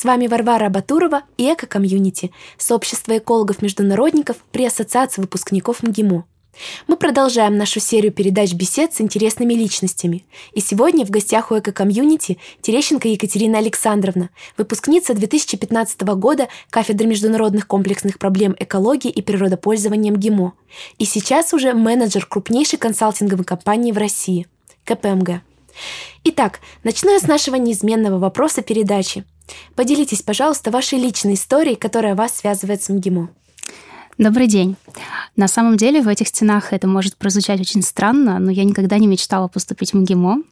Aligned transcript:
С 0.00 0.04
вами 0.04 0.28
Варвара 0.28 0.70
Батурова 0.70 1.24
и 1.36 1.52
Эко-комьюнити, 1.52 2.30
сообщество 2.56 3.18
экологов-международников 3.18 4.38
при 4.50 4.64
Ассоциации 4.64 5.20
выпускников 5.20 5.82
МГИМО. 5.82 6.24
Мы 6.86 6.96
продолжаем 6.96 7.58
нашу 7.58 7.80
серию 7.80 8.10
передач 8.10 8.54
бесед 8.54 8.94
с 8.94 9.02
интересными 9.02 9.52
личностями. 9.52 10.24
И 10.54 10.62
сегодня 10.62 11.04
в 11.04 11.10
гостях 11.10 11.50
у 11.50 11.58
эко-комьюнити 11.58 12.38
Терещенко 12.62 13.08
Екатерина 13.08 13.58
Александровна, 13.58 14.30
выпускница 14.56 15.12
2015 15.12 16.00
года 16.00 16.48
кафедры 16.70 17.06
международных 17.06 17.66
комплексных 17.66 18.18
проблем 18.18 18.56
экологии 18.58 19.10
и 19.10 19.20
природопользования 19.20 20.12
МГИМО. 20.12 20.54
И 20.96 21.04
сейчас 21.04 21.52
уже 21.52 21.74
менеджер 21.74 22.24
крупнейшей 22.24 22.78
консалтинговой 22.78 23.44
компании 23.44 23.92
в 23.92 23.98
России– 23.98 24.46
КПМГ. 24.84 25.42
Итак, 26.24 26.60
начну 26.84 27.12
я 27.12 27.20
с 27.20 27.24
нашего 27.24 27.56
неизменного 27.56 28.18
вопроса 28.18 28.62
передачи. 28.62 29.26
Поделитесь, 29.74 30.22
пожалуйста, 30.22 30.70
вашей 30.70 30.98
личной 30.98 31.34
историей, 31.34 31.76
которая 31.76 32.14
вас 32.14 32.36
связывает 32.36 32.82
с 32.82 32.88
МГИМО. 32.88 33.30
Добрый 34.20 34.48
день. 34.48 34.76
На 35.34 35.48
самом 35.48 35.78
деле 35.78 36.02
в 36.02 36.08
этих 36.08 36.28
стенах 36.28 36.74
это 36.74 36.86
может 36.86 37.16
прозвучать 37.16 37.58
очень 37.58 37.80
странно, 37.80 38.38
но 38.38 38.50
я 38.50 38.64
никогда 38.64 38.98
не 38.98 39.06
мечтала 39.06 39.48
поступить 39.48 39.94
в 39.94 39.96
МГИМО. 39.96 40.42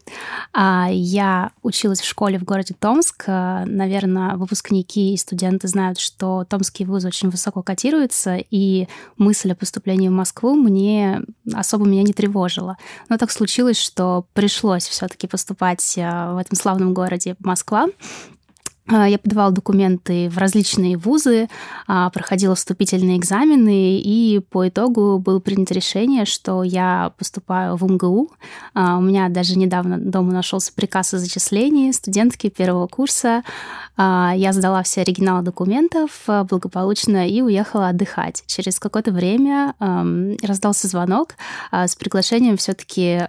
А, 0.54 0.88
я 0.90 1.50
училась 1.62 2.00
в 2.00 2.06
школе 2.06 2.38
в 2.38 2.44
городе 2.44 2.74
Томск. 2.80 3.24
А, 3.26 3.66
Наверное, 3.66 4.36
выпускники 4.36 5.12
и 5.12 5.18
студенты 5.18 5.68
знают, 5.68 5.98
что 5.98 6.46
томский 6.48 6.86
вуз 6.86 7.04
очень 7.04 7.28
высоко 7.28 7.62
котируется, 7.62 8.38
и 8.50 8.88
мысль 9.18 9.52
о 9.52 9.54
поступлении 9.54 10.08
в 10.08 10.12
Москву 10.12 10.54
мне 10.54 11.20
особо 11.52 11.84
меня 11.84 12.04
не 12.04 12.14
тревожила. 12.14 12.78
Но 13.10 13.18
так 13.18 13.30
случилось, 13.30 13.78
что 13.78 14.24
пришлось 14.32 14.88
все-таки 14.88 15.26
поступать 15.26 15.94
а, 15.98 16.32
в 16.32 16.38
этом 16.38 16.56
славном 16.56 16.94
городе 16.94 17.36
Москва. 17.40 17.88
А, 18.90 19.06
я 19.06 19.18
подавала 19.18 19.52
документы 19.52 20.28
в 20.30 20.38
различные 20.38 20.96
вузы, 20.96 21.48
а, 21.86 22.08
проходила 22.10 22.54
вступительные 22.54 23.18
экзамены, 23.18 23.98
и 23.98 24.40
по 24.50 24.68
итогу 24.68 25.18
было 25.18 25.40
принято 25.40 25.74
решение, 25.74 26.24
что 26.24 26.62
я 26.62 27.12
поступаю 27.18 27.76
в 27.76 27.84
МГУ. 27.84 28.30
А, 28.74 28.96
у 28.96 29.02
меня 29.02 29.28
даже 29.28 29.58
недавно 29.58 29.98
дома 29.98 30.32
нашелся 30.32 30.72
приказ 30.72 31.12
о 31.12 31.18
зачислении 31.18 31.92
студентки 31.92 32.48
первого 32.48 32.86
курса. 32.86 33.42
Я 33.98 34.52
сдала 34.52 34.84
все 34.84 35.00
оригиналы 35.00 35.42
документов 35.42 36.10
благополучно 36.48 37.28
и 37.28 37.40
уехала 37.42 37.88
отдыхать. 37.88 38.44
Через 38.46 38.78
какое-то 38.78 39.10
время 39.10 39.74
раздался 40.40 40.86
звонок 40.86 41.34
с 41.72 41.96
приглашением 41.96 42.56
все-таки 42.58 43.20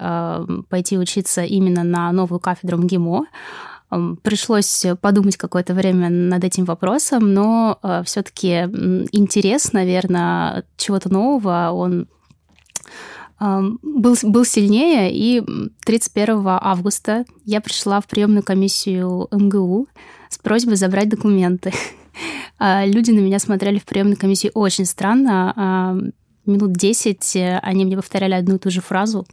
пойти 0.70 1.00
учиться 1.00 1.42
именно 1.44 1.84
на 1.84 2.12
новую 2.12 2.40
кафедру 2.40 2.78
МГИМО. 2.78 3.26
Пришлось 4.22 4.86
подумать 5.02 5.38
какое-то 5.38 5.74
время 5.74 6.10
над 6.10 6.44
этим 6.44 6.66
вопросом, 6.66 7.34
но 7.34 7.80
э, 7.82 8.04
все-таки 8.06 8.52
интерес, 9.12 9.74
наверное, 9.74 10.64
чего-то 10.78 11.12
нового, 11.12 11.72
он 11.72 12.08
был, 13.40 14.18
был 14.24 14.44
сильнее, 14.44 15.14
и 15.14 15.42
31 15.86 16.44
августа 16.46 17.24
я 17.46 17.62
пришла 17.62 18.02
в 18.02 18.08
приемную 18.08 18.44
комиссию 18.44 19.30
МГУ 19.32 19.88
с 20.30 20.38
просьбой 20.38 20.76
забрать 20.76 21.10
документы. 21.10 21.74
А 22.62 22.86
люди 22.86 23.12
на 23.12 23.20
меня 23.20 23.40
смотрели 23.40 23.80
в 23.80 23.86
приемной 23.86 24.18
комиссии 24.18 24.52
очень 24.54 24.84
странно 24.84 26.12
минут 26.50 26.74
10 26.74 27.36
э, 27.36 27.60
они 27.60 27.86
мне 27.86 27.96
повторяли 27.96 28.34
одну 28.34 28.56
и 28.56 28.60
ту 28.60 28.70
же 28.70 28.82
фразу. 28.82 29.26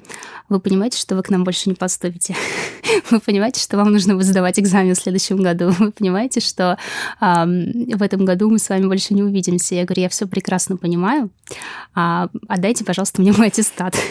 Вы 0.48 0.60
понимаете, 0.60 0.98
что 0.98 1.16
вы 1.16 1.22
к 1.22 1.30
нам 1.30 1.42
больше 1.42 1.68
не 1.68 1.74
поступите? 1.74 2.36
Вы 3.10 3.20
понимаете, 3.20 3.60
что 3.60 3.76
вам 3.76 3.92
нужно 3.92 4.14
будет 4.14 4.26
сдавать 4.26 4.58
экзамен 4.58 4.94
в 4.94 4.98
следующем 4.98 5.42
году? 5.42 5.70
Вы 5.78 5.92
понимаете, 5.92 6.41
что 6.41 6.78
э, 7.20 7.24
в 7.24 8.02
этом 8.02 8.24
году 8.24 8.50
мы 8.50 8.58
с 8.58 8.69
вами 8.69 8.86
больше 8.86 9.14
не 9.14 9.22
увидимся? 9.22 9.74
Я 9.74 9.84
говорю, 9.84 10.02
я 10.02 10.08
все 10.08 10.26
прекрасно 10.26 10.76
понимаю. 10.76 11.30
А, 11.94 12.28
отдайте, 12.48 12.84
пожалуйста, 12.84 13.20
мне 13.20 13.32
мой 13.32 13.48
аттестат. 13.48 13.96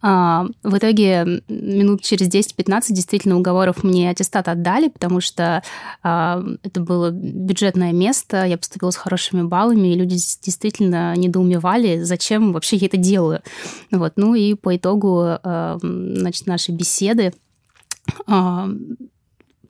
А, 0.00 0.46
в 0.62 0.78
итоге 0.78 1.42
минут 1.48 2.02
через 2.02 2.28
10-15 2.28 2.84
действительно 2.90 3.36
уговоров 3.36 3.82
мне 3.82 4.08
аттестат 4.08 4.48
отдали, 4.48 4.88
потому 4.88 5.20
что 5.20 5.62
а, 6.02 6.42
это 6.62 6.80
было 6.80 7.10
бюджетное 7.10 7.92
место, 7.92 8.44
я 8.44 8.56
поступила 8.56 8.90
с 8.90 8.96
хорошими 8.96 9.42
баллами, 9.42 9.88
и 9.88 9.96
люди 9.96 10.14
действительно 10.14 11.16
недоумевали, 11.16 12.02
зачем 12.02 12.52
вообще 12.52 12.76
я 12.76 12.86
это 12.86 12.96
делаю. 12.96 13.42
Вот. 13.90 14.12
Ну 14.16 14.34
и 14.34 14.54
по 14.54 14.76
итогу 14.76 15.38
значит, 15.42 16.46
нашей 16.46 16.74
беседы 16.74 17.32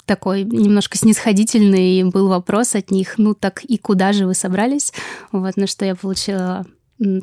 такой 0.06 0.44
немножко 0.44 0.99
снисходительный 0.99 2.05
был 2.05 2.28
вопрос 2.28 2.75
от 2.75 2.91
них, 2.91 3.15
ну 3.16 3.34
так 3.34 3.65
и 3.65 3.78
куда 3.78 4.12
же 4.12 4.27
вы 4.27 4.34
собрались? 4.34 4.93
Вот, 5.32 5.56
на 5.56 5.66
что 5.66 5.84
я 5.84 5.94
получила 5.94 6.66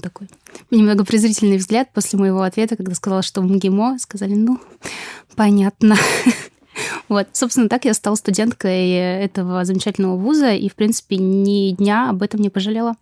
такой 0.02 0.28
немного 0.70 1.06
презрительный 1.06 1.58
взгляд 1.58 1.94
после 1.94 2.20
моего 2.20 2.42
ответа, 2.42 2.76
когда 2.76 2.94
сказала, 2.94 3.22
что 3.22 3.42
в 3.42 3.46
МГИМО, 3.46 4.00
сказали, 4.00 4.34
ну, 4.34 4.59
понятно. 5.36 5.96
Вот, 7.09 7.28
собственно, 7.34 7.68
так 7.68 7.84
я 7.84 7.94
стала 7.94 8.16
студенткой 8.16 8.92
этого 8.92 9.66
замечательного 9.66 10.16
вуза 10.16 10.53
и, 10.53 10.70
в 10.70 10.76
принципе, 10.76 11.18
ни 11.18 11.72
дня 11.72 12.09
об 12.09 12.24
этом 12.24 12.40
не 12.40 12.50
пожалела. 12.50 12.96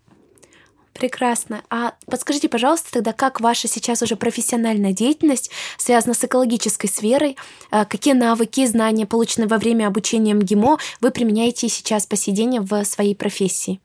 Прекрасно. 0.93 1.63
А 1.69 1.93
подскажите, 2.07 2.49
пожалуйста, 2.49 2.91
тогда 2.91 3.13
как 3.13 3.39
ваша 3.39 3.67
сейчас 3.67 4.01
уже 4.01 4.15
профессиональная 4.15 4.91
деятельность 4.91 5.49
связана 5.77 6.13
с 6.13 6.23
экологической 6.23 6.87
сферой? 6.87 7.37
А 7.71 7.85
какие 7.85 8.13
навыки, 8.13 8.65
знания, 8.65 9.05
полученные 9.05 9.47
во 9.47 9.57
время 9.57 9.87
обучения 9.87 10.33
МГИМО, 10.33 10.77
вы 10.99 11.11
применяете 11.11 11.69
сейчас 11.69 12.05
по 12.05 12.15
сей 12.15 12.33
день 12.33 12.59
в 12.59 12.83
своей 12.83 13.15
профессии? 13.15 13.79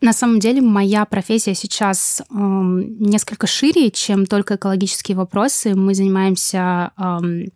На 0.00 0.12
самом 0.12 0.38
деле 0.38 0.60
моя 0.62 1.04
профессия 1.04 1.54
сейчас 1.54 2.20
э, 2.20 2.24
несколько 2.30 3.48
шире, 3.48 3.90
чем 3.90 4.26
только 4.26 4.54
экологические 4.54 5.16
вопросы. 5.16 5.74
Мы 5.74 5.94
занимаемся 5.94 6.92
э, 6.96 7.48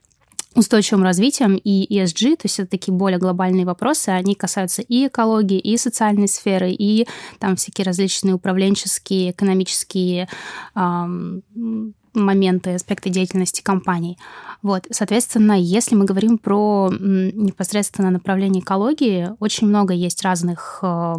устойчивым 0.54 1.02
развитием 1.02 1.56
и 1.56 1.86
ESG, 1.98 2.36
то 2.36 2.44
есть 2.44 2.58
это 2.60 2.70
такие 2.70 2.92
более 2.94 3.18
глобальные 3.18 3.66
вопросы, 3.66 4.10
они 4.10 4.34
касаются 4.34 4.82
и 4.82 5.06
экологии, 5.06 5.58
и 5.58 5.76
социальной 5.76 6.28
сферы, 6.28 6.70
и 6.70 7.06
там 7.38 7.56
всякие 7.56 7.84
различные 7.84 8.34
управленческие, 8.34 9.30
экономические 9.30 10.28
э, 10.74 11.06
моменты, 12.14 12.74
аспекты 12.74 13.10
деятельности 13.10 13.62
компаний. 13.62 14.18
Вот, 14.62 14.86
соответственно, 14.90 15.58
если 15.58 15.94
мы 15.94 16.04
говорим 16.04 16.38
про 16.38 16.90
непосредственно 16.92 18.10
направление 18.10 18.62
экологии, 18.62 19.30
очень 19.40 19.66
много 19.66 19.94
есть 19.94 20.22
разных 20.22 20.80
э, 20.82 21.14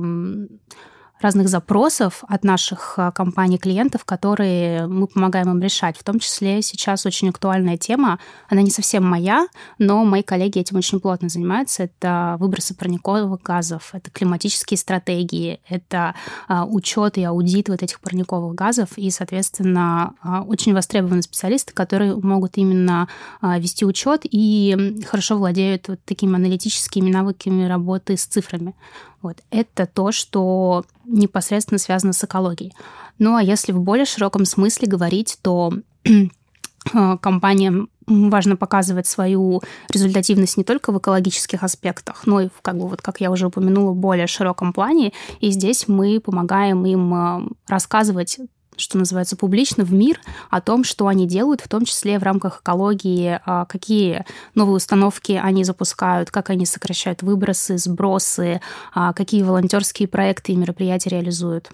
разных 1.24 1.48
запросов 1.48 2.24
от 2.28 2.44
наших 2.44 2.96
а, 2.98 3.12
компаний-клиентов, 3.12 4.04
которые 4.04 4.88
мы 4.88 5.08
помогаем 5.08 5.50
им 5.50 5.62
решать. 5.62 5.98
В 5.98 6.04
том 6.04 6.20
числе 6.20 6.62
сейчас 6.62 7.06
очень 7.06 7.30
актуальная 7.30 7.78
тема, 7.78 8.20
она 8.50 8.62
не 8.62 8.70
совсем 8.70 9.06
моя, 9.06 9.48
но 9.80 10.04
мои 10.04 10.22
коллеги 10.22 10.60
этим 10.60 10.78
очень 10.78 11.00
плотно 11.00 11.30
занимаются. 11.30 11.84
Это 11.84 12.36
выбросы 12.40 12.76
парниковых 12.76 13.42
газов, 13.42 13.90
это 13.94 14.12
климатические 14.12 14.78
стратегии, 14.78 15.62
это 15.68 16.14
а, 16.48 16.66
учет 16.66 17.18
и 17.18 17.24
аудит 17.24 17.70
вот 17.70 17.82
этих 17.82 18.02
парниковых 18.02 18.54
газов, 18.54 18.90
и, 18.98 19.10
соответственно, 19.10 20.14
а, 20.22 20.42
очень 20.42 20.74
востребованы 20.74 21.22
специалисты, 21.22 21.74
которые 21.74 22.16
могут 22.16 22.58
именно 22.58 23.08
вести 23.42 23.86
учет 23.86 24.22
и 24.24 25.02
хорошо 25.08 25.38
владеют 25.38 25.88
вот 25.88 26.00
такими 26.04 26.36
аналитическими 26.36 27.10
навыками 27.10 27.66
работы 27.66 28.18
с 28.18 28.26
цифрами. 28.26 28.76
Вот. 29.24 29.38
Это 29.52 29.86
то, 29.86 30.12
что 30.12 30.84
непосредственно 31.14 31.78
связано 31.78 32.14
с 32.14 32.24
экологией. 32.24 32.74
Ну 33.20 33.36
а 33.36 33.44
если 33.44 33.72
в 33.72 33.80
более 33.80 34.06
широком 34.06 34.46
смысле 34.46 34.88
говорить, 34.88 35.38
то 35.42 35.74
э, 36.06 37.18
компаниям 37.22 37.90
важно 38.06 38.58
показывать 38.58 39.08
свою 39.08 39.62
результативность 39.90 40.58
не 40.58 40.64
только 40.64 40.92
в 40.92 40.98
экологических 40.98 41.64
аспектах, 41.64 42.24
но 42.26 42.42
и, 42.42 42.48
в, 42.48 42.62
как 42.62 42.78
бы, 42.78 42.88
вот, 42.88 43.02
как 43.02 43.22
я 43.22 43.32
уже 43.32 43.48
упомянула, 43.48 43.92
в 43.92 43.96
более 43.96 44.28
широком 44.28 44.74
плане. 44.74 45.14
И 45.40 45.52
здесь 45.52 45.88
мы 45.88 46.20
помогаем 46.20 46.86
им 46.86 47.14
э, 47.14 47.42
рассказывать 47.68 48.40
что 48.78 48.98
называется, 48.98 49.36
публично 49.36 49.84
в 49.84 49.94
мир 49.94 50.20
о 50.50 50.62
том, 50.62 50.84
что 50.84 51.08
они 51.08 51.28
делают, 51.28 51.62
в 51.62 51.68
том 51.68 51.86
числе 51.86 52.20
в 52.20 52.24
рамках 52.24 52.62
экологии, 52.62 53.40
а, 53.46 53.66
какие 53.66 54.26
новые 54.56 54.78
установки 54.78 55.40
они 55.42 55.64
запускают, 55.64 56.32
как 56.32 56.50
они 56.50 56.66
сокращают 56.66 57.22
выбросы, 57.22 57.78
сбросы, 57.78 58.62
а, 58.94 59.14
какие 59.14 59.44
волонтерские 59.44 60.08
проекты 60.08 60.54
и 60.54 60.56
мероприятия 60.56 61.10
реализуют. 61.10 61.70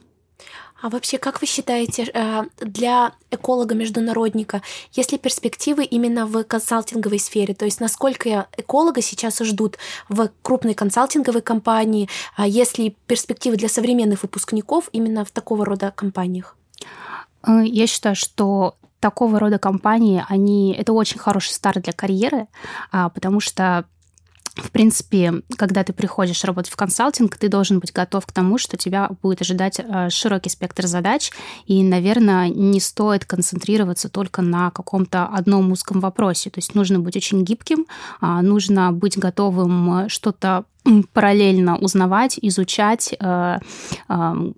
А 0.81 0.89
вообще, 0.89 1.17
как 1.17 1.41
вы 1.41 1.47
считаете, 1.47 2.09
э, 2.13 2.43
для 2.59 3.11
эколога-международника, 3.31 4.61
есть 4.93 5.11
ли 5.11 5.17
перспективы 5.17 5.83
именно 5.83 6.25
в 6.25 6.43
консалтинговой 6.43 7.19
сфере? 7.19 7.53
То 7.53 7.65
есть 7.65 7.81
насколько 7.81 8.47
эколога 8.55 9.01
сейчас 9.01 9.39
ждут 9.39 9.77
в 10.07 10.31
крупной 10.41 10.73
консалтинговой 10.73 11.41
компании? 11.41 12.07
А 12.37 12.47
есть 12.47 12.77
ли 12.77 12.95
перспективы 13.07 13.57
для 13.57 13.67
современных 13.67 14.23
выпускников 14.23 14.89
именно 14.93 15.25
в 15.25 15.31
такого 15.31 15.65
рода 15.65 15.91
компаниях? 15.91 16.55
Э, 17.45 17.61
я 17.63 17.87
считаю, 17.87 18.15
что 18.15 18.75
такого 18.99 19.39
рода 19.39 19.59
компании, 19.59 20.23
они, 20.27 20.73
это 20.73 20.93
очень 20.93 21.19
хороший 21.19 21.51
старт 21.51 21.83
для 21.83 21.93
карьеры, 21.93 22.47
а, 22.91 23.09
потому 23.09 23.39
что 23.39 23.85
в 24.63 24.71
принципе, 24.71 25.41
когда 25.57 25.83
ты 25.83 25.93
приходишь 25.93 26.43
работать 26.43 26.71
в 26.71 26.75
консалтинг, 26.75 27.37
ты 27.37 27.49
должен 27.49 27.79
быть 27.79 27.91
готов 27.91 28.25
к 28.25 28.31
тому, 28.31 28.57
что 28.57 28.77
тебя 28.77 29.09
будет 29.21 29.41
ожидать 29.41 29.79
э, 29.79 30.09
широкий 30.09 30.49
спектр 30.49 30.87
задач, 30.87 31.31
и, 31.65 31.83
наверное, 31.83 32.49
не 32.49 32.79
стоит 32.79 33.25
концентрироваться 33.25 34.09
только 34.09 34.41
на 34.41 34.71
каком-то 34.71 35.25
одном 35.25 35.71
узком 35.71 35.99
вопросе. 35.99 36.49
То 36.49 36.59
есть 36.59 36.75
нужно 36.75 36.99
быть 36.99 37.15
очень 37.15 37.43
гибким, 37.43 37.85
а, 38.21 38.41
нужно 38.41 38.91
быть 38.91 39.17
готовым 39.17 40.05
э, 40.05 40.09
что-то 40.09 40.65
параллельно 41.13 41.77
узнавать, 41.77 42.39
изучать, 42.41 43.13
э, 43.19 43.57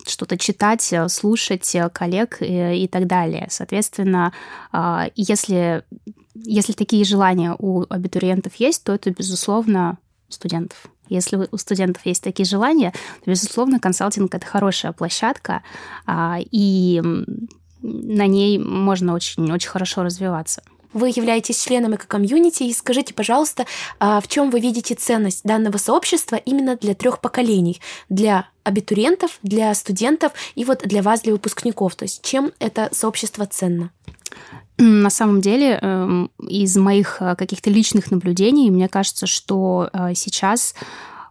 что-то 0.07 0.37
читать, 0.37 0.93
слушать 1.07 1.75
коллег 1.93 2.37
и 2.41 2.87
так 2.89 3.07
далее. 3.07 3.47
Соответственно, 3.49 4.31
если 5.15 5.83
если 6.35 6.73
такие 6.73 7.03
желания 7.05 7.55
у 7.57 7.85
абитуриентов 7.89 8.55
есть, 8.55 8.83
то 8.83 8.93
это, 8.93 9.11
безусловно, 9.11 9.97
студентов. 10.29 10.85
Если 11.09 11.47
у 11.51 11.57
студентов 11.57 12.05
есть 12.05 12.23
такие 12.23 12.45
желания, 12.45 12.93
то, 13.23 13.31
безусловно, 13.31 13.79
консалтинг— 13.79 14.33
это 14.35 14.45
хорошая 14.45 14.93
площадка, 14.93 15.61
а, 16.05 16.37
и 16.39 17.01
на 17.81 18.27
ней 18.27 18.59
можно 18.59 19.13
очень-очень 19.13 19.69
хорошо 19.69 20.03
развиваться. 20.03 20.61
Вы 20.93 21.09
являетесь 21.09 21.63
членом 21.63 21.95
эко-комьюнити, 21.95 22.63
и 22.63 22.73
скажите, 22.73 23.13
пожалуйста, 23.13 23.65
а 23.99 24.19
в 24.19 24.27
чем 24.27 24.49
вы 24.49 24.59
видите 24.59 24.93
ценность 24.93 25.43
данного 25.43 25.77
сообщества 25.77 26.35
именно 26.35 26.75
для 26.75 26.95
трех 26.95 27.21
поколений? 27.21 27.79
Для 28.09 28.47
абитуриентов, 28.63 29.39
для 29.41 29.73
студентов 29.73 30.33
и 30.55 30.65
вот 30.65 30.81
для 30.83 31.01
вас, 31.01 31.21
для 31.21 31.33
выпускников. 31.33 31.95
То 31.95 32.03
есть 32.03 32.21
чем 32.23 32.51
это 32.59 32.89
сообщество 32.91 33.45
ценно? 33.45 33.91
На 34.77 35.09
самом 35.09 35.41
деле, 35.41 35.77
эм, 35.79 36.31
из 36.39 36.75
моих 36.75 37.17
э, 37.19 37.35
каких-то 37.35 37.69
личных 37.69 38.09
наблюдений, 38.09 38.71
мне 38.71 38.89
кажется, 38.89 39.27
что 39.27 39.89
э, 39.93 40.13
сейчас 40.15 40.73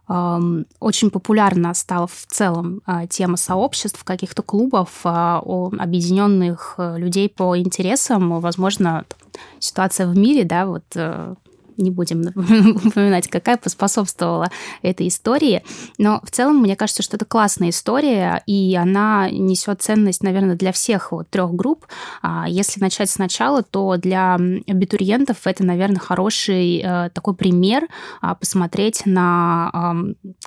эм, 0.07 0.65
очень 0.79 1.09
популярна 1.09 1.73
стала 1.73 2.07
в 2.07 2.25
целом 2.27 2.81
э, 2.87 3.07
тема 3.09 3.35
сообществ, 3.35 4.03
каких-то 4.05 4.41
клубов, 4.41 5.01
объединенных 5.03 6.75
людей 6.77 7.27
по 7.27 7.57
интересам. 7.57 8.39
Возможно, 8.39 9.03
ситуация 9.59 10.07
в 10.07 10.17
мире, 10.17 10.45
да, 10.45 10.65
вот 10.65 10.85
не 11.81 11.91
будем 11.91 12.21
упоминать, 12.85 13.27
какая 13.27 13.57
поспособствовала 13.57 14.49
этой 14.81 15.07
истории. 15.07 15.63
Но 15.97 16.21
в 16.23 16.31
целом, 16.31 16.57
мне 16.57 16.75
кажется, 16.75 17.03
что 17.03 17.17
это 17.17 17.25
классная 17.25 17.69
история, 17.69 18.43
и 18.45 18.75
она 18.75 19.29
несет 19.29 19.81
ценность, 19.81 20.23
наверное, 20.23 20.55
для 20.55 20.71
всех 20.71 21.11
вот 21.11 21.29
трех 21.29 21.53
групп. 21.53 21.85
А 22.21 22.47
если 22.47 22.79
начать 22.79 23.09
сначала, 23.09 23.63
то 23.63 23.97
для 23.97 24.35
абитуриентов 24.67 25.37
это, 25.45 25.63
наверное, 25.63 25.99
хороший 25.99 26.81
э, 26.83 27.09
такой 27.13 27.35
пример 27.35 27.87
а, 28.21 28.35
посмотреть 28.35 29.05
на 29.05 29.93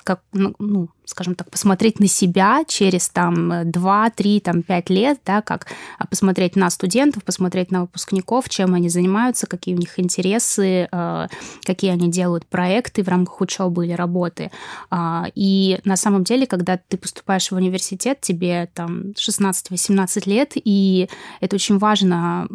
как, 0.03 0.21
ну, 0.33 0.55
ну 0.59 0.89
скажем 1.05 1.35
так, 1.35 1.49
посмотреть 1.49 1.99
на 1.99 2.07
себя 2.07 2.63
через 2.67 3.09
там 3.09 3.69
2, 3.71 4.09
3, 4.09 4.39
там 4.39 4.63
5 4.63 4.89
лет, 4.89 5.19
да, 5.25 5.41
как 5.41 5.67
а, 5.97 6.07
посмотреть 6.07 6.55
на 6.55 6.69
студентов, 6.69 7.23
посмотреть 7.23 7.71
на 7.71 7.81
выпускников, 7.81 8.49
чем 8.49 8.73
они 8.73 8.89
занимаются, 8.89 9.47
какие 9.47 9.75
у 9.75 9.77
них 9.77 9.99
интересы, 9.99 10.87
э, 10.91 11.27
какие 11.63 11.91
они 11.91 12.09
делают 12.09 12.45
проекты 12.45 13.03
в 13.03 13.07
рамках 13.07 13.41
учебы 13.41 13.85
или 13.85 13.93
работы. 13.93 14.51
А, 14.89 15.27
и 15.35 15.79
на 15.85 15.95
самом 15.95 16.23
деле, 16.23 16.47
когда 16.47 16.77
ты 16.77 16.97
поступаешь 16.97 17.51
в 17.51 17.55
университет, 17.55 18.21
тебе 18.21 18.69
там 18.73 19.13
16-18 19.15 20.29
лет, 20.29 20.53
и 20.55 21.09
это 21.39 21.55
очень 21.55 21.77
важно 21.77 22.47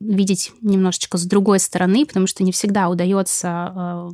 видеть 0.00 0.52
немножечко 0.62 1.18
с 1.18 1.24
другой 1.24 1.58
стороны, 1.58 2.06
потому 2.06 2.26
что 2.26 2.44
не 2.44 2.52
всегда 2.52 2.88
удается 2.88 4.10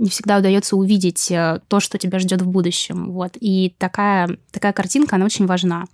не 0.00 0.08
всегда 0.08 0.38
удается 0.38 0.76
увидеть 0.76 1.30
э, 1.30 1.60
то, 1.68 1.78
что 1.78 1.98
тебя 1.98 2.18
ждет 2.18 2.42
в 2.42 2.48
будущем. 2.48 3.12
Вот. 3.12 3.32
И 3.38 3.74
такая, 3.78 4.38
такая 4.50 4.72
картинка, 4.72 5.16
она 5.16 5.26
очень 5.26 5.46
важна. 5.46 5.84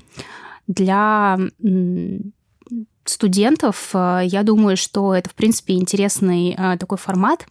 Для 0.69 1.39
студентов, 3.05 3.91
э, 3.95 4.21
я 4.25 4.43
думаю, 4.45 4.77
что 4.77 5.13
это, 5.15 5.29
в 5.29 5.35
принципе, 5.35 5.75
интересный 5.75 6.55
э, 6.57 6.77
такой 6.79 6.99
формат. 6.99 7.47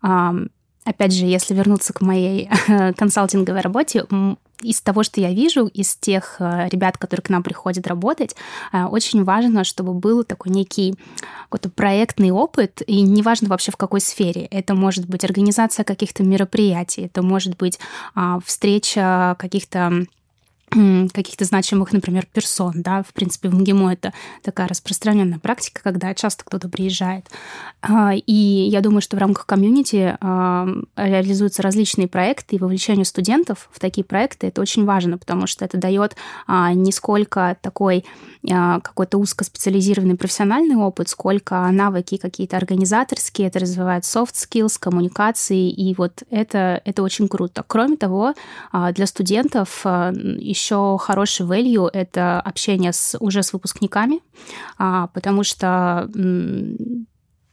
Опять 0.00 1.12
же, 1.12 1.24
если 1.24 1.54
вернуться 1.54 1.92
к 1.92 2.00
моей 2.00 2.48
консалтинговой 2.96 3.60
работе, 3.60 4.04
из 4.62 4.80
того, 4.80 5.02
что 5.02 5.20
я 5.20 5.32
вижу, 5.32 5.66
из 5.66 5.96
тех 5.96 6.36
э, 6.38 6.68
ребят, 6.70 6.98
которые 6.98 7.22
к 7.22 7.30
нам 7.30 7.42
приходят 7.42 7.86
работать, 7.86 8.36
э, 8.72 8.84
очень 8.84 9.24
важно, 9.24 9.64
чтобы 9.64 9.94
был 9.94 10.24
такой 10.24 10.52
некий 10.52 10.94
какой-то 11.44 11.70
проектный 11.70 12.30
опыт, 12.30 12.82
и 12.86 13.02
неважно 13.02 13.48
вообще 13.48 13.72
в 13.72 13.76
какой 13.76 14.00
сфере. 14.00 14.46
Это 14.46 14.74
может 14.74 15.06
быть 15.06 15.24
организация 15.24 15.84
каких-то 15.84 16.22
мероприятий, 16.24 17.02
это 17.02 17.22
может 17.22 17.56
быть 17.56 17.78
а, 18.14 18.40
встреча 18.44 19.36
каких-то 19.38 20.06
каких-то 21.12 21.44
значимых, 21.44 21.92
например, 21.92 22.26
персон, 22.32 22.82
да, 22.82 23.02
в 23.02 23.12
принципе, 23.12 23.48
в 23.48 23.54
МГИМО 23.54 23.92
это 23.92 24.12
такая 24.42 24.68
распространенная 24.68 25.38
практика, 25.38 25.80
когда 25.82 26.14
часто 26.14 26.44
кто-то 26.44 26.68
приезжает. 26.68 27.26
А, 27.80 28.12
и 28.14 28.32
я 28.32 28.80
думаю, 28.80 29.00
что 29.00 29.16
в 29.16 29.20
рамках 29.20 29.46
комьюнити 29.46 30.16
а, 30.20 30.68
реализуются 30.96 31.62
различные 31.62 32.08
проекты, 32.08 32.56
и 32.56 32.58
вовлечение 32.58 33.04
студентов 33.04 33.68
в 33.72 33.80
такие 33.80 34.04
проекты 34.04 34.48
это 34.48 34.60
очень 34.60 34.84
важно, 34.84 35.18
потому 35.18 35.46
что 35.46 35.64
это 35.64 35.78
дает 35.78 36.16
а, 36.46 36.72
не 36.72 36.92
сколько 36.92 37.56
такой 37.60 38.04
какой-то 38.48 39.18
узкоспециализированный 39.18 40.14
профессиональный 40.14 40.76
опыт, 40.76 41.08
сколько 41.08 41.68
навыки 41.72 42.16
какие-то 42.16 42.56
организаторские, 42.56 43.48
это 43.48 43.58
развивает 43.58 44.04
soft 44.04 44.34
skills, 44.34 44.76
коммуникации, 44.78 45.68
и 45.68 45.92
вот 45.96 46.22
это, 46.30 46.80
это 46.84 47.02
очень 47.02 47.26
круто. 47.26 47.64
Кроме 47.66 47.96
того, 47.96 48.34
для 48.92 49.06
студентов 49.06 49.84
еще 49.84 50.65
хороший 50.98 51.46
value— 51.46 51.88
это 51.92 52.40
общение 52.40 52.92
с, 52.92 53.16
уже 53.20 53.42
с 53.42 53.52
выпускниками, 53.52 54.20
а, 54.78 55.08
потому 55.08 55.44
что 55.44 56.08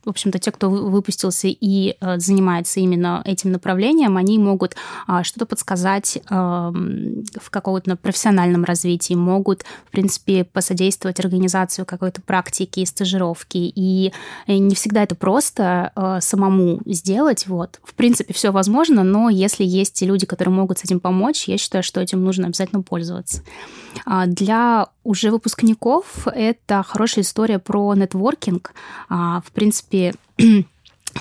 в 0.06 0.10
общем-то, 0.10 0.40
те, 0.40 0.52
кто 0.52 0.70
выпустился 0.70 1.48
и 1.48 1.96
э, 2.00 2.20
занимается 2.20 2.80
именно 2.80 3.22
этим 3.26 3.52
направлением, 3.52 4.18
они 4.18 4.38
могут 4.38 4.76
а, 5.08 5.24
что-то 5.24 5.46
подсказать 5.46 6.20
в 6.30 7.50
каком-то 7.50 7.96
профессиональном 7.96 8.64
развитии, 8.64 9.14
могут, 9.14 9.64
в 9.86 9.92
принципе, 9.92 10.44
посодействовать 10.44 11.20
организацию 11.20 11.86
какой-то 11.86 12.22
практики 12.22 12.82
и 12.82 12.86
стажировки. 12.86 13.58
И 13.58 14.12
э, 14.48 14.58
не 14.58 14.76
всегда 14.76 15.04
это 15.04 15.16
просто 15.16 15.92
э, 15.96 16.20
самому 16.22 16.82
сделать. 16.86 17.48
Вот. 17.48 17.80
В 17.84 17.94
принципе, 17.94 18.34
все 18.34 18.52
возможно, 18.52 19.04
но 19.04 19.30
если 19.30 19.64
есть 19.64 20.02
люди, 20.02 20.26
которые 20.26 20.54
могут 20.54 20.80
с 20.80 20.86
этим 20.86 21.00
помочь, 21.00 21.48
я 21.48 21.58
считаю, 21.58 21.84
что 21.84 22.02
этим 22.02 22.24
нужно 22.24 22.48
обязательно 22.48 22.82
пользоваться. 22.82 23.42
А, 24.06 24.26
для 24.26 24.88
уже 25.04 25.32
выпускников 25.32 26.28
это 26.28 26.84
хорошая 26.84 27.24
история 27.24 27.60
про 27.60 27.94
нетворкинг. 27.94 28.74
А, 29.10 29.42
в 29.46 29.52
принципе, 29.52 30.14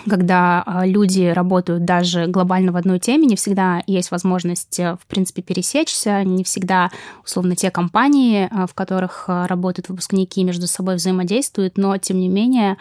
когда 0.09 0.63
а, 0.65 0.87
люди 0.87 1.27
работают 1.27 1.85
даже 1.85 2.27
глобально 2.27 2.73
в 2.73 2.77
одной 2.77 2.99
теме, 2.99 3.27
не 3.27 3.37
всегда 3.37 3.83
есть 3.87 4.11
возможность, 4.11 4.79
э, 4.79 4.97
в 4.97 5.07
принципе, 5.07 5.43
пересечься, 5.43 6.23
не 6.25 6.45
всегда, 6.45 6.91
условно, 7.25 7.57
те 7.57 7.71
компании, 7.71 8.49
в 8.67 8.75
которых 8.75 9.25
работают 9.27 9.89
выпускники, 9.89 10.45
между 10.45 10.67
собой 10.67 10.97
взаимодействуют, 10.97 11.77
но, 11.77 11.97
тем 11.99 12.21
не 12.21 12.29
менее, 12.29 12.79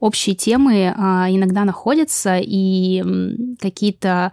общие 0.00 0.34
темы 0.34 0.88
иногда 1.30 1.64
находятся, 1.64 2.38
и 2.38 3.02
какие-то, 3.58 4.32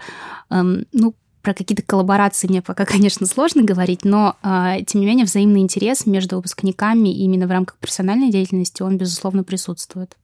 эм, 0.49 0.85
ну, 0.91 1.13
про 1.41 1.53
какие-то 1.53 1.83
коллаборации 1.83 2.47
мне 2.47 2.61
пока, 2.61 2.85
конечно, 2.85 3.25
сложно 3.25 3.63
говорить, 3.63 4.03
но, 4.03 4.35
э, 4.43 4.83
тем 4.85 5.01
не 5.01 5.07
менее, 5.07 5.25
взаимный 5.25 5.61
интерес 5.61 6.05
между 6.05 6.37
выпускниками 6.37 7.09
именно 7.09 7.47
в 7.47 7.51
рамках 7.51 7.77
профессиональной 7.77 8.31
деятельности, 8.31 8.81
он, 8.81 8.97
безусловно, 8.97 9.43
присутствует. 9.43 10.15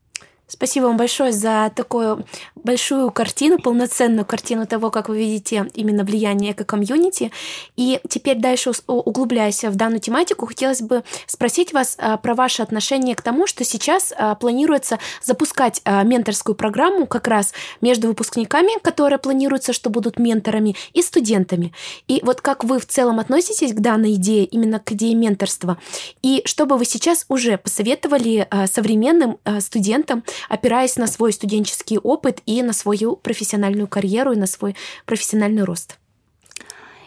Спасибо 0.50 0.86
вам 0.86 0.96
большое 0.96 1.34
за 1.34 1.74
такую 1.76 2.26
большую 2.56 3.12
картину, 3.12 3.60
полноценную 3.60 4.26
картину 4.26 4.66
того, 4.66 4.92
как 4.92 5.10
вы 5.10 5.18
видите 5.20 5.70
именно 5.74 6.06
влияние 6.06 6.54
эко-комьюнити. 6.54 7.32
И 7.76 8.00
теперь 8.08 8.38
дальше 8.38 8.72
углубляясь 8.88 9.66
в 9.66 9.76
данную 9.76 10.00
тематику, 10.00 10.46
хотелось 10.46 10.82
бы 10.82 11.04
спросить 11.26 11.74
вас 11.74 11.98
а, 12.00 12.16
про 12.16 12.34
ваше 12.34 12.64
отношение 12.64 13.16
к 13.16 13.22
тому, 13.22 13.46
что 13.46 13.66
сейчас 13.66 14.14
а, 14.18 14.36
планируется 14.36 15.00
запускать 15.22 15.82
а, 15.84 16.04
менторскую 16.04 16.56
программу 16.56 17.08
как 17.08 17.28
раз 17.28 17.54
между 17.82 18.08
выпускниками, 18.08 18.80
которые 18.82 19.20
планируется, 19.20 19.74
что 19.74 19.90
будут 19.90 20.18
менторами, 20.18 20.76
и 20.94 21.02
студентами. 21.02 21.74
И 22.08 22.22
вот 22.24 22.40
как 22.40 22.64
вы 22.64 22.80
в 22.80 22.86
целом 22.86 23.20
относитесь 23.20 23.74
к 23.74 23.80
данной 23.80 24.14
идее, 24.14 24.46
именно 24.46 24.80
к 24.80 24.94
идее 24.94 25.14
менторства? 25.14 25.78
И 26.22 26.42
что 26.46 26.66
бы 26.66 26.78
вы 26.78 26.86
сейчас 26.86 27.26
уже 27.28 27.58
посоветовали 27.58 28.48
современным 28.72 29.38
студентам, 29.60 30.24
опираясь 30.50 30.98
на 30.98 31.08
свой 31.08 31.34
студенческий 31.34 31.98
опыт 31.98 32.42
и 32.46 32.62
на 32.64 32.74
свою 32.74 33.16
профессиональную 33.16 33.88
карьеру 33.88 34.34
и 34.34 34.38
на 34.38 34.48
свой 34.48 34.76
профессиональный 35.06 35.64
рост. 35.64 35.98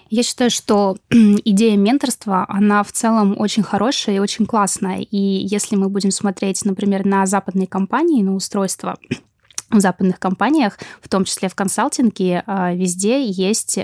Я 0.09 0.25
считаю, 0.25 0.51
что 0.51 0.97
идея 1.11 1.77
менторства, 1.77 2.45
она 2.49 2.83
в 2.83 2.91
целом 2.93 3.37
очень 3.39 3.63
хорошая 3.63 4.17
и 4.17 4.19
очень 4.19 4.45
классная. 4.45 4.99
И 4.99 5.17
если 5.17 5.77
мы 5.77 5.89
будем 5.89 6.11
смотреть, 6.11 6.65
например, 6.65 7.07
на 7.07 7.27
западные 7.27 7.69
компании, 7.69 8.23
на 8.23 8.35
устройство 8.35 8.99
в 9.71 9.79
западных 9.79 10.19
компаниях, 10.19 10.79
в 11.01 11.09
том 11.09 11.25
числе 11.25 11.49
в 11.49 11.55
консалтинге, 11.55 12.43
везде 12.75 13.25
есть 13.25 13.79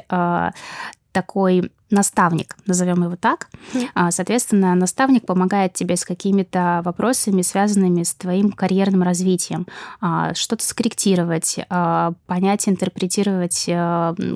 такой 1.13 1.71
наставник, 1.91 2.57
назовем 2.67 3.05
его 3.05 3.17
так. 3.17 3.49
Mm. 3.73 4.11
Соответственно, 4.11 4.75
наставник 4.75 5.25
помогает 5.27 5.73
тебе 5.75 5.97
с 5.97 6.05
какими-то 6.05 6.83
вопросами, 6.85 7.43
связанными 7.43 8.03
с 8.03 8.15
твоим 8.15 8.51
карьерным 8.51 9.03
развитием, 9.03 9.67
а, 10.01 10.35
что-то 10.35 10.65
скорректировать, 10.65 11.59
а, 11.69 12.13
понять, 12.27 12.69
интерпретировать 12.69 13.67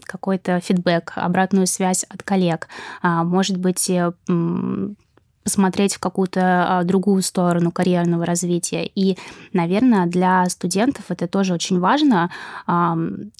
какой-то 0.05 0.61
фидбэк, 0.61 1.13
обратную 1.17 1.67
связь 1.67 2.05
от 2.05 2.23
коллег, 2.23 2.69
может 3.03 3.57
быть, 3.57 3.89
э, 3.91 4.13
посмотреть 5.43 5.95
в 5.95 5.99
какую-то 5.99 6.83
другую 6.85 7.23
сторону 7.23 7.73
карьерного 7.73 8.27
развития. 8.27 8.85
И, 8.85 9.17
наверное, 9.53 10.07
для 10.07 10.45
студентов 10.47 11.07
это 11.09 11.27
тоже 11.27 11.55
очень 11.55 11.81
важно. 11.81 12.31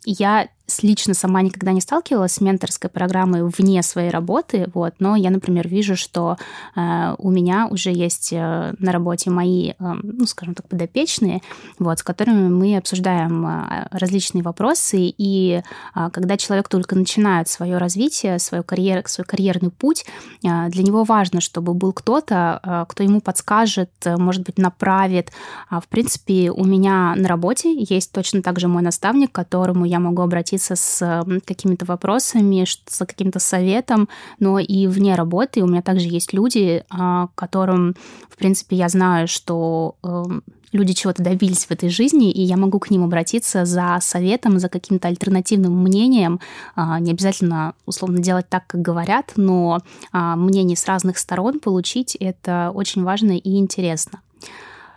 Я 0.05 0.49
лично 0.83 1.15
сама 1.15 1.43
никогда 1.43 1.73
не 1.73 1.81
сталкивалась 1.81 2.33
с 2.33 2.41
менторской 2.41 2.91
программой 2.91 3.45
вне 3.45 3.83
своей 3.83 4.11
работы, 4.11 4.71
вот, 4.75 4.95
но 4.99 5.17
я, 5.17 5.31
например, 5.31 5.69
вижу, 5.69 5.97
что 5.97 6.37
э, 6.77 7.15
у 7.19 7.31
меня 7.31 7.69
уже 7.71 7.91
есть 7.91 8.33
э, 8.33 8.75
на 8.79 8.93
работе 8.93 9.31
мои, 9.31 9.71
э, 9.71 9.75
ну, 9.79 10.27
скажем 10.27 10.55
так, 10.55 10.69
подопечные, 10.69 11.43
вот, 11.79 11.99
с 11.99 12.03
которыми 12.03 12.49
мы 12.49 12.77
обсуждаем 12.77 13.47
э, 13.47 13.89
различные 13.91 14.43
вопросы, 14.43 15.13
и 15.17 15.63
э, 15.95 16.11
когда 16.13 16.37
человек 16.37 16.69
только 16.69 16.97
начинает 16.97 17.49
свое 17.49 17.79
развитие, 17.79 18.39
свою 18.39 18.63
карьеру, 18.65 19.03
свой 19.07 19.25
карьерный 19.25 19.71
путь, 19.71 20.07
э, 20.45 20.69
для 20.69 20.83
него 20.83 21.05
важно, 21.05 21.41
чтобы 21.41 21.75
был 21.75 21.93
кто-то, 21.93 22.61
э, 22.63 22.85
кто 22.89 23.03
ему 23.03 23.21
подскажет, 23.21 23.91
э, 24.05 24.17
может 24.17 24.45
быть, 24.45 24.59
направит. 24.59 25.33
А, 25.69 25.81
в 25.81 25.89
принципе, 25.89 26.51
у 26.51 26.65
меня 26.65 27.15
на 27.17 27.29
работе 27.29 27.75
есть 27.77 28.13
точно 28.13 28.43
так 28.43 28.61
же 28.61 28.69
мой 28.69 28.83
наставник, 28.83 29.33
к 29.33 29.35
которому 29.35 29.85
я 29.85 29.99
могу 29.99 30.23
обратиться 30.23 30.60
обратиться 30.61 30.77
с 30.77 31.25
какими-то 31.47 31.85
вопросами, 31.87 32.65
с 32.65 33.07
каким-то 33.07 33.39
советом, 33.39 34.09
но 34.39 34.59
и 34.59 34.87
вне 34.87 35.15
работы 35.15 35.63
у 35.63 35.67
меня 35.67 35.83
также 35.83 36.07
есть 36.09 36.33
люди, 36.33 36.85
а, 36.91 37.29
которым, 37.35 37.95
в 38.29 38.37
принципе, 38.37 38.77
я 38.77 38.89
знаю, 38.89 39.27
что 39.29 39.95
эм, 40.03 40.43
люди 40.73 40.93
чего-то 40.93 41.23
добились 41.23 41.67
в 41.67 41.71
этой 41.71 41.89
жизни, 41.89 42.31
и 42.31 42.43
я 42.43 42.57
могу 42.57 42.79
к 42.79 42.91
ним 42.91 43.05
обратиться 43.05 43.65
за 43.65 43.99
советом, 44.01 44.59
за 44.59 44.69
каким-то 44.69 45.09
альтернативным 45.09 45.83
мнением. 45.83 46.41
А, 46.77 47.01
не 47.01 47.13
обязательно, 47.13 47.73
условно, 47.87 48.19
делать 48.19 48.49
так, 48.49 48.67
как 48.67 48.83
говорят, 48.83 49.33
но 49.37 49.79
а, 50.13 50.37
мнение 50.37 50.77
с 50.77 50.87
разных 50.87 51.19
сторон 51.19 51.61
получить— 51.61 52.17
это 52.21 52.71
очень 52.75 53.03
важно 53.03 53.33
и 53.33 53.57
интересно. 53.57 54.21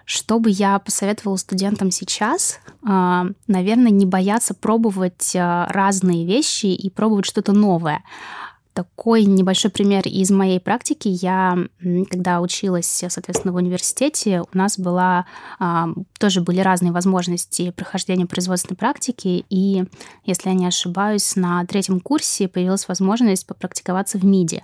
Что 0.05 0.39
бы 0.39 0.49
я 0.49 0.79
посоветовала 0.79 1.37
студентам 1.37 1.91
сейчас? 1.91 2.59
А, 2.85 3.27
наверное, 3.47 3.91
не 3.91 4.05
бояться 4.05 4.53
пробовать 4.53 5.33
а, 5.35 5.67
разные 5.69 6.25
вещи 6.25 6.65
и 6.67 6.89
пробовать 6.89 7.25
что-то 7.25 7.53
новое. 7.53 8.03
Такой 8.73 9.23
небольшой 9.25 9.69
пример 9.69 10.01
из 10.07 10.31
моей 10.31 10.59
практики. 10.59 11.07
Я, 11.07 11.57
когда 12.09 12.41
училась, 12.41 13.03
соответственно, 13.07 13.53
в 13.53 13.57
университете, 13.57 14.41
у 14.41 14.57
нас 14.57 14.79
была, 14.79 15.25
а, 15.59 15.89
тоже 16.19 16.41
были 16.41 16.59
разные 16.59 16.91
возможности 16.91 17.71
прохождения 17.71 18.25
производственной 18.25 18.75
практики, 18.75 19.45
и, 19.49 19.85
если 20.25 20.49
я 20.49 20.55
не 20.55 20.65
ошибаюсь, 20.65 21.35
на 21.35 21.65
третьем 21.65 22.01
курсе 22.01 22.47
появилась 22.47 22.87
возможность 22.87 23.45
попрактиковаться 23.47 24.17
в 24.17 24.25
МИДе. 24.25 24.63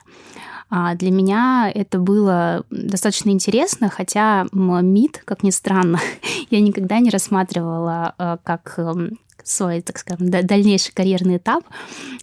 А 0.69 0.93
для 0.95 1.11
меня 1.11 1.71
это 1.73 1.97
было 1.97 2.63
достаточно 2.69 3.31
интересно, 3.31 3.89
хотя 3.89 4.45
МИД, 4.53 5.23
как 5.25 5.43
ни 5.43 5.49
странно, 5.49 5.99
я 6.51 6.61
никогда 6.61 6.99
не 6.99 7.09
рассматривала 7.09 8.13
э, 8.17 8.37
как 8.43 8.75
эм, 8.77 9.17
свой, 9.47 9.81
так 9.81 9.97
скажем, 9.97 10.29
дальнейший 10.29 10.93
карьерный 10.93 11.37
этап. 11.37 11.63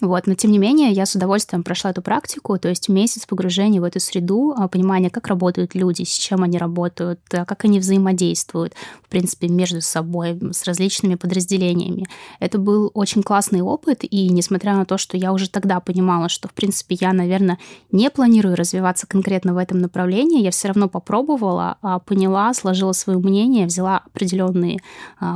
Вот. 0.01 0.27
Но, 0.27 0.35
тем 0.35 0.51
не 0.51 0.59
менее, 0.59 0.91
я 0.93 1.07
с 1.07 1.15
удовольствием 1.15 1.63
прошла 1.63 1.91
эту 1.91 2.03
практику, 2.03 2.59
то 2.59 2.69
есть 2.69 2.89
месяц 2.89 3.27
погружения 3.27 3.81
в 3.81 3.85
эту 3.85 4.01
среду, 4.01 4.55
а, 4.57 4.69
понимание, 4.69 5.11
как 5.11 5.27
работают 5.29 5.75
люди, 5.75 6.03
с 6.03 6.13
чем 6.13 6.43
они 6.43 6.59
работают, 6.59 7.21
а, 7.33 7.45
как 7.45 7.65
они 7.65 7.79
взаимодействуют, 7.79 8.75
в 9.03 9.09
принципе, 9.09 9.49
между 9.49 9.81
собой, 9.81 10.39
с 10.53 10.65
различными 10.65 11.15
подразделениями. 11.15 12.07
Это 12.41 12.59
был 12.59 12.91
очень 12.95 13.23
классный 13.23 13.61
опыт, 13.61 14.01
и 14.03 14.29
несмотря 14.29 14.75
на 14.75 14.85
то, 14.85 14.99
что 14.99 15.17
я 15.17 15.33
уже 15.33 15.51
тогда 15.51 15.81
понимала, 15.81 16.29
что, 16.29 16.49
в 16.49 16.53
принципе, 16.53 16.97
я, 17.01 17.13
наверное, 17.13 17.59
не 17.91 18.11
планирую 18.11 18.57
развиваться 18.57 19.07
конкретно 19.07 19.55
в 19.55 19.59
этом 19.59 19.81
направлении, 19.81 20.43
я 20.43 20.51
все 20.51 20.69
равно 20.69 20.89
попробовала, 20.89 21.79
а, 21.83 21.99
поняла, 21.99 22.53
сложила 22.55 22.93
свое 22.93 23.19
мнение, 23.19 23.67
взяла 23.67 24.03
определенные 24.07 24.81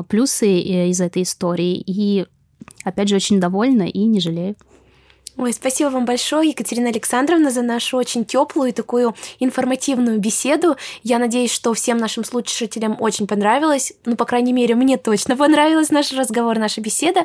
плюсы 0.08 0.46
э, 0.46 0.88
из 0.88 1.00
этой 1.00 1.22
истории 1.22 1.69
и, 1.74 2.26
опять 2.84 3.08
же, 3.08 3.16
очень 3.16 3.40
довольна 3.40 3.84
и 3.84 4.04
не 4.04 4.20
жалею. 4.20 4.56
Ой, 5.40 5.54
спасибо 5.54 5.88
вам 5.88 6.04
большое, 6.04 6.50
Екатерина 6.50 6.90
Александровна, 6.90 7.50
за 7.50 7.62
нашу 7.62 7.96
очень 7.96 8.26
теплую 8.26 8.68
и 8.68 8.72
такую 8.72 9.14
информативную 9.38 10.18
беседу. 10.18 10.76
Я 11.02 11.18
надеюсь, 11.18 11.50
что 11.50 11.72
всем 11.72 11.96
нашим 11.96 12.24
слушателям 12.24 12.96
очень 13.00 13.26
понравилось. 13.26 13.94
Ну, 14.04 14.16
по 14.16 14.26
крайней 14.26 14.52
мере, 14.52 14.74
мне 14.74 14.98
точно 14.98 15.36
понравилось 15.38 15.90
наш 15.90 16.12
разговор, 16.12 16.58
наша 16.58 16.82
беседа. 16.82 17.24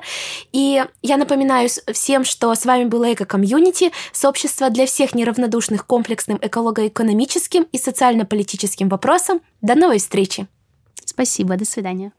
И 0.53 0.81
я 1.01 1.17
напоминаю 1.17 1.67
всем, 1.91 2.23
что 2.23 2.55
с 2.55 2.65
вами 2.65 2.85
было 2.85 3.11
Эко-комьюнити, 3.11 3.91
сообщество 4.13 4.69
для 4.69 4.85
всех 4.85 5.13
неравнодушных 5.13 5.85
комплексным 5.85 6.39
эколого-экономическим 6.41 7.63
и 7.71 7.77
социально-политическим 7.77 8.87
вопросам. 8.87 9.41
До 9.61 9.75
новой 9.75 9.97
встречи! 9.97 10.47
Спасибо, 11.03 11.57
до 11.57 11.65
свидания. 11.65 12.13